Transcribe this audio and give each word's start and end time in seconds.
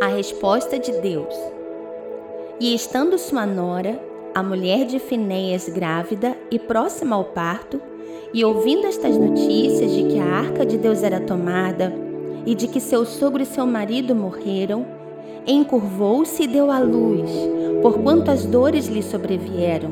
A 0.00 0.06
resposta 0.06 0.78
de 0.78 0.92
Deus. 1.00 1.34
E 2.58 2.74
estando 2.74 3.18
sua 3.18 3.44
nora, 3.44 4.00
a 4.34 4.42
mulher 4.42 4.86
de 4.86 4.98
Finéias 4.98 5.68
grávida 5.68 6.34
e 6.50 6.58
próxima 6.58 7.16
ao 7.16 7.24
parto, 7.24 7.80
e 8.32 8.42
ouvindo 8.44 8.86
estas 8.86 9.18
notícias 9.18 9.92
de 9.92 10.04
que 10.04 10.18
a 10.18 10.24
arca 10.24 10.64
de 10.64 10.78
Deus 10.78 11.02
era 11.02 11.20
tomada 11.20 11.92
e 12.46 12.54
de 12.54 12.66
que 12.66 12.80
seu 12.80 13.04
sogro 13.04 13.42
e 13.42 13.46
seu 13.46 13.66
marido 13.66 14.14
morreram, 14.14 14.86
encurvou-se 15.46 16.42
e 16.42 16.46
deu 16.46 16.70
à 16.70 16.78
luz, 16.78 17.30
porquanto 17.82 18.30
as 18.30 18.46
dores 18.46 18.86
lhe 18.86 19.02
sobrevieram, 19.02 19.90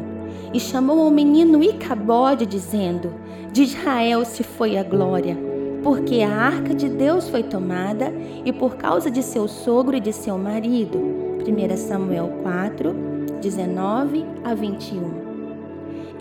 e 0.55 0.59
chamou 0.59 1.01
ao 1.01 1.11
menino 1.11 1.63
Icabode, 1.63 2.47
dizendo: 2.47 3.13
De 3.53 3.63
Israel 3.63 4.25
se 4.25 4.43
foi 4.43 4.79
a 4.79 4.83
glória, 4.83 5.52
porque 5.83 6.23
a 6.23 6.31
arca 6.31 6.75
de 6.75 6.89
Deus 6.89 7.29
foi 7.29 7.43
tomada 7.43 8.13
e 8.45 8.53
por 8.53 8.77
causa 8.77 9.11
de 9.11 9.23
seu 9.23 9.49
sogro 9.49 9.97
e 9.97 10.01
de 10.01 10.13
seu 10.13 10.39
marido. 10.39 10.99
1 10.99 11.77
Samuel 11.77 12.31
4, 12.43 12.95
19 13.41 14.25
a 14.45 14.55
21. 14.55 15.23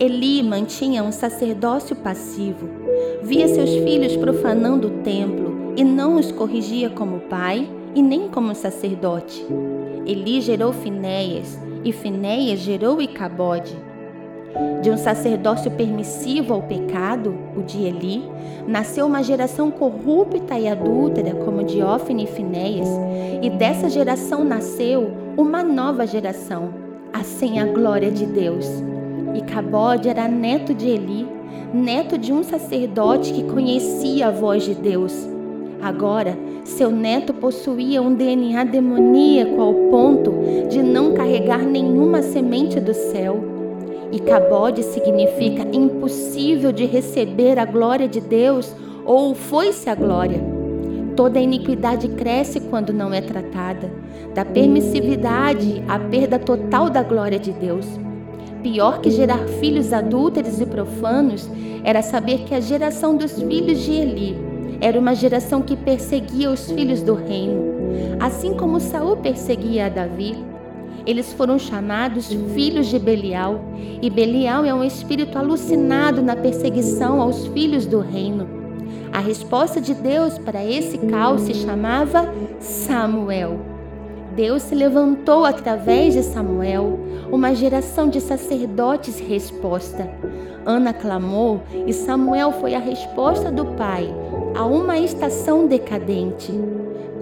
Eli 0.00 0.42
mantinha 0.42 1.04
um 1.04 1.12
sacerdócio 1.12 1.94
passivo. 1.94 2.68
Via 3.22 3.46
seus 3.46 3.70
filhos 3.70 4.16
profanando 4.16 4.88
o 4.88 5.02
templo 5.02 5.74
e 5.76 5.84
não 5.84 6.16
os 6.16 6.32
corrigia 6.32 6.90
como 6.90 7.20
pai 7.20 7.70
e 7.94 8.02
nem 8.02 8.28
como 8.28 8.54
sacerdote. 8.54 9.46
Eli 10.04 10.40
gerou 10.40 10.72
Finéias 10.72 11.56
e 11.84 11.92
Finéias 11.92 12.58
gerou 12.58 13.00
Icabode. 13.00 13.91
De 14.82 14.90
um 14.90 14.96
sacerdócio 14.96 15.70
permissivo 15.70 16.52
ao 16.52 16.62
pecado, 16.62 17.34
o 17.56 17.62
de 17.62 17.84
Eli, 17.84 18.22
nasceu 18.66 19.06
uma 19.06 19.22
geração 19.22 19.70
corrupta 19.70 20.58
e 20.58 20.68
adúltera 20.68 21.34
como 21.34 21.62
de 21.62 21.82
Ofne 21.82 22.24
e 22.24 22.26
Finéias, 22.26 22.88
e 23.40 23.48
dessa 23.48 23.88
geração 23.88 24.44
nasceu 24.44 25.12
uma 25.36 25.62
nova 25.62 26.06
geração, 26.06 26.74
assim 27.12 27.58
a 27.58 27.66
glória 27.66 28.10
de 28.10 28.26
Deus. 28.26 28.66
Icabode 29.34 30.08
era 30.08 30.28
neto 30.28 30.74
de 30.74 30.88
Eli, 30.88 31.26
neto 31.72 32.18
de 32.18 32.32
um 32.32 32.42
sacerdote 32.42 33.32
que 33.32 33.44
conhecia 33.44 34.28
a 34.28 34.30
voz 34.30 34.64
de 34.64 34.74
Deus. 34.74 35.28
Agora, 35.80 36.36
seu 36.64 36.90
neto 36.90 37.32
possuía 37.34 38.00
um 38.00 38.14
DNA 38.14 38.64
demoníaco 38.64 39.60
ao 39.60 39.74
ponto 39.90 40.32
de 40.68 40.82
não 40.82 41.12
carregar 41.12 41.58
nenhuma 41.58 42.22
semente 42.22 42.78
do 42.78 42.94
céu. 42.94 43.61
E 44.12 44.20
Cabode 44.20 44.82
significa 44.82 45.66
impossível 45.72 46.70
de 46.70 46.84
receber 46.84 47.58
a 47.58 47.64
glória 47.64 48.06
de 48.06 48.20
Deus 48.20 48.76
ou 49.06 49.34
foi-se 49.34 49.88
a 49.88 49.94
glória. 49.94 50.38
Toda 51.16 51.40
iniquidade 51.40 52.08
cresce 52.08 52.60
quando 52.60 52.92
não 52.92 53.12
é 53.12 53.22
tratada, 53.22 53.90
da 54.34 54.44
permissividade 54.44 55.82
à 55.88 55.98
perda 55.98 56.38
total 56.38 56.90
da 56.90 57.02
glória 57.02 57.38
de 57.38 57.52
Deus. 57.52 57.86
Pior 58.62 59.00
que 59.00 59.10
gerar 59.10 59.46
filhos 59.60 59.92
adúlteros 59.92 60.60
e 60.60 60.66
profanos 60.66 61.48
era 61.82 62.02
saber 62.02 62.44
que 62.44 62.54
a 62.54 62.60
geração 62.60 63.16
dos 63.16 63.40
filhos 63.42 63.80
de 63.80 63.92
Eli 63.92 64.36
era 64.80 64.98
uma 64.98 65.14
geração 65.14 65.62
que 65.62 65.76
perseguia 65.76 66.50
os 66.50 66.70
filhos 66.70 67.02
do 67.02 67.14
reino, 67.14 67.62
assim 68.20 68.54
como 68.54 68.78
Saul 68.78 69.16
perseguia 69.16 69.86
a 69.86 69.88
Davi. 69.88 70.51
Eles 71.06 71.32
foram 71.32 71.58
chamados 71.58 72.28
filhos 72.54 72.86
de 72.86 72.98
Belial, 72.98 73.60
e 74.00 74.08
Belial 74.08 74.64
é 74.64 74.72
um 74.72 74.84
espírito 74.84 75.36
alucinado 75.36 76.22
na 76.22 76.36
perseguição 76.36 77.20
aos 77.20 77.46
filhos 77.48 77.86
do 77.86 78.00
reino. 78.00 78.46
A 79.12 79.18
resposta 79.18 79.80
de 79.80 79.94
Deus 79.94 80.38
para 80.38 80.64
esse 80.64 80.98
caos 80.98 81.42
se 81.42 81.54
chamava 81.54 82.32
Samuel. 82.60 83.60
Deus 84.34 84.62
se 84.62 84.74
levantou 84.74 85.44
através 85.44 86.14
de 86.14 86.22
Samuel, 86.22 86.98
uma 87.30 87.54
geração 87.54 88.08
de 88.08 88.20
sacerdotes 88.20 89.20
resposta. 89.20 90.08
Ana 90.64 90.94
clamou 90.94 91.62
e 91.86 91.92
Samuel 91.92 92.52
foi 92.52 92.74
a 92.74 92.78
resposta 92.78 93.50
do 93.50 93.66
pai 93.66 94.08
a 94.56 94.64
uma 94.64 94.98
estação 94.98 95.66
decadente. 95.66 96.52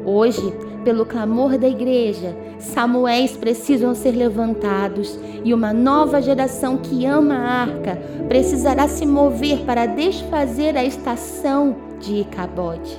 Hoje, 0.04 0.52
pelo 0.84 1.04
clamor 1.04 1.58
da 1.58 1.68
igreja, 1.68 2.34
Samuéis 2.58 3.36
precisam 3.36 3.94
ser 3.94 4.12
levantados 4.12 5.18
e 5.44 5.52
uma 5.52 5.72
nova 5.72 6.22
geração 6.22 6.78
que 6.78 7.04
ama 7.04 7.34
a 7.34 7.62
arca 7.62 7.98
precisará 8.28 8.88
se 8.88 9.06
mover 9.06 9.60
para 9.60 9.86
desfazer 9.86 10.76
a 10.76 10.84
estação 10.84 11.76
de 12.00 12.20
Icabode. 12.20 12.98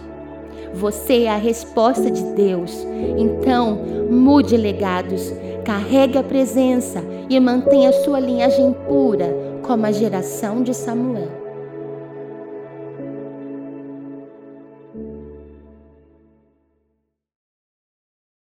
Você 0.74 1.24
é 1.24 1.30
a 1.30 1.38
resposta 1.38 2.10
de 2.10 2.24
Deus. 2.34 2.72
Então, 3.18 3.78
mude 4.10 4.56
legados, 4.56 5.34
carregue 5.66 6.18
a 6.18 6.24
presença 6.24 7.04
e 7.30 7.40
mantenha 7.40 7.92
sua 7.92 8.20
linhagem 8.20 8.74
pura 8.88 9.60
como 9.64 9.86
a 9.86 9.92
geração 9.92 10.64
de 10.64 10.74
Samuel. 10.74 11.51